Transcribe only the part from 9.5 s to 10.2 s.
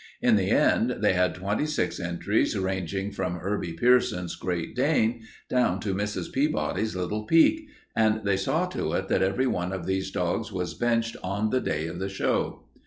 of these